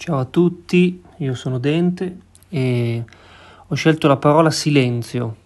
Ciao 0.00 0.18
a 0.18 0.24
tutti, 0.24 1.02
io 1.18 1.34
sono 1.34 1.58
Dente 1.58 2.20
e 2.48 3.04
ho 3.66 3.74
scelto 3.74 4.08
la 4.08 4.16
parola 4.16 4.50
silenzio. 4.50 5.36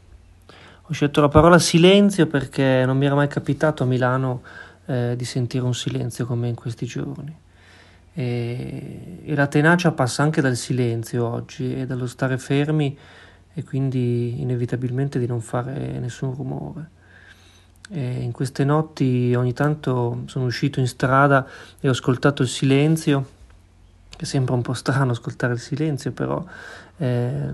Ho 0.80 0.92
scelto 0.92 1.20
la 1.20 1.26
parola 1.26 1.58
silenzio 1.58 2.28
perché 2.28 2.84
non 2.86 2.96
mi 2.96 3.06
era 3.06 3.16
mai 3.16 3.26
capitato 3.26 3.82
a 3.82 3.86
Milano 3.86 4.42
eh, 4.86 5.14
di 5.16 5.24
sentire 5.24 5.64
un 5.64 5.74
silenzio 5.74 6.24
come 6.24 6.46
in 6.46 6.54
questi 6.54 6.86
giorni. 6.86 7.36
E, 8.12 9.22
e 9.24 9.34
la 9.34 9.48
tenacia 9.48 9.90
passa 9.90 10.22
anche 10.22 10.40
dal 10.40 10.54
silenzio 10.54 11.26
oggi 11.26 11.74
e 11.74 11.84
dallo 11.84 12.06
stare 12.06 12.38
fermi 12.38 12.96
e 13.54 13.64
quindi 13.64 14.40
inevitabilmente 14.40 15.18
di 15.18 15.26
non 15.26 15.40
fare 15.40 15.98
nessun 15.98 16.32
rumore. 16.32 16.90
E 17.90 18.20
in 18.22 18.30
queste 18.30 18.62
notti 18.62 19.34
ogni 19.34 19.52
tanto 19.52 20.22
sono 20.26 20.44
uscito 20.44 20.78
in 20.78 20.86
strada 20.86 21.44
e 21.80 21.88
ho 21.88 21.90
ascoltato 21.90 22.42
il 22.42 22.48
silenzio 22.48 23.42
che 24.16 24.26
sembra 24.26 24.54
un 24.54 24.62
po' 24.62 24.72
strano 24.72 25.12
ascoltare 25.12 25.54
il 25.54 25.60
silenzio, 25.60 26.12
però 26.12 26.44
è, 26.96 27.48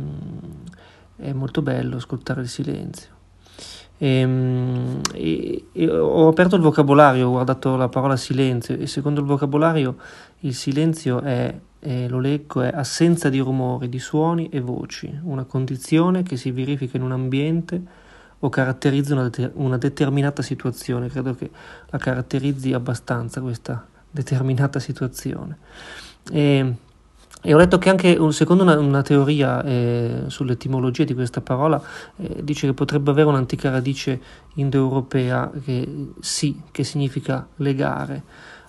è 1.16 1.32
molto 1.32 1.62
bello 1.62 1.96
ascoltare 1.96 2.42
il 2.42 2.48
silenzio. 2.48 3.18
E, 4.02 4.08
ehm, 4.08 5.00
e, 5.12 5.66
e, 5.72 5.90
ho 5.90 6.28
aperto 6.28 6.56
il 6.56 6.62
vocabolario, 6.62 7.28
ho 7.28 7.32
guardato 7.32 7.76
la 7.76 7.88
parola 7.88 8.16
silenzio 8.16 8.76
e 8.76 8.86
secondo 8.86 9.20
il 9.20 9.26
vocabolario 9.26 9.96
il 10.40 10.54
silenzio 10.54 11.20
è, 11.20 11.54
è, 11.78 12.08
lo 12.08 12.18
leggo, 12.18 12.62
è 12.62 12.70
assenza 12.72 13.28
di 13.28 13.38
rumori, 13.38 13.90
di 13.90 13.98
suoni 13.98 14.48
e 14.48 14.60
voci, 14.60 15.12
una 15.24 15.44
condizione 15.44 16.22
che 16.22 16.38
si 16.38 16.50
verifica 16.50 16.96
in 16.96 17.02
un 17.02 17.12
ambiente 17.12 17.82
o 18.38 18.48
caratterizza 18.48 19.14
una, 19.14 19.30
una 19.54 19.76
determinata 19.76 20.40
situazione, 20.40 21.08
credo 21.08 21.34
che 21.34 21.50
la 21.90 21.98
caratterizzi 21.98 22.72
abbastanza 22.72 23.42
questa 23.42 23.86
determinata 24.10 24.78
situazione. 24.78 25.58
E, 26.30 26.74
e 27.42 27.54
ho 27.54 27.56
letto 27.56 27.78
che 27.78 27.88
anche 27.88 28.18
secondo 28.32 28.62
una, 28.62 28.78
una 28.78 29.02
teoria 29.02 29.62
eh, 29.62 30.24
sull'etimologia 30.26 31.04
di 31.04 31.14
questa 31.14 31.40
parola 31.40 31.82
eh, 32.16 32.44
dice 32.44 32.66
che 32.66 32.74
potrebbe 32.74 33.10
avere 33.10 33.28
un'antica 33.28 33.70
radice 33.70 34.20
indoeuropea 34.54 35.50
che 35.64 36.08
sì, 36.20 36.60
che 36.70 36.84
significa 36.84 37.46
legare. 37.56 38.22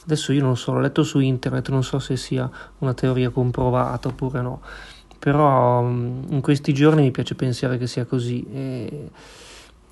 Adesso 0.03 0.31
io 0.31 0.41
non 0.41 0.57
so, 0.57 0.71
l'ho 0.71 0.79
letto 0.79 1.03
su 1.03 1.19
internet, 1.19 1.69
non 1.69 1.83
so 1.83 1.99
se 1.99 2.15
sia 2.15 2.49
una 2.79 2.93
teoria 2.93 3.29
comprovata 3.29 4.07
oppure 4.07 4.41
no, 4.41 4.61
però 5.19 5.83
mm, 5.83 6.23
in 6.29 6.41
questi 6.41 6.73
giorni 6.73 7.03
mi 7.03 7.11
piace 7.11 7.35
pensare 7.35 7.77
che 7.77 7.85
sia 7.85 8.05
così 8.05 8.43
e, 8.51 9.09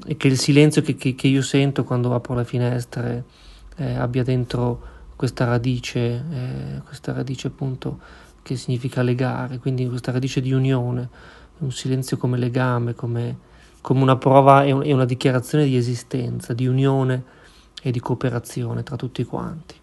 e 0.07 0.17
che 0.17 0.27
il 0.27 0.39
silenzio 0.39 0.81
che, 0.81 0.95
che, 0.95 1.13
che, 1.13 1.27
io 1.27 1.43
sento 1.43 1.83
quando 1.83 2.15
apro 2.15 2.33
le 2.33 2.45
finestre 2.45 3.25
eh, 3.75 3.93
abbia 3.95 4.23
dentro 4.23 4.97
questa 5.19 5.43
radice, 5.43 5.99
eh, 5.99 6.81
questa 6.85 7.11
radice 7.11 7.47
appunto 7.47 7.99
che 8.41 8.55
significa 8.55 9.01
legare, 9.01 9.57
quindi 9.57 9.85
questa 9.85 10.13
radice 10.13 10.39
di 10.39 10.53
unione, 10.53 11.09
un 11.57 11.73
silenzio 11.73 12.15
come 12.15 12.37
legame, 12.37 12.95
come, 12.95 13.37
come 13.81 14.01
una 14.01 14.15
prova 14.15 14.63
e, 14.63 14.69
e 14.69 14.93
una 14.93 15.03
dichiarazione 15.03 15.65
di 15.65 15.75
esistenza, 15.75 16.53
di 16.53 16.67
unione 16.67 17.21
e 17.81 17.91
di 17.91 17.99
cooperazione 17.99 18.81
tra 18.81 18.95
tutti 18.95 19.25
quanti. 19.25 19.75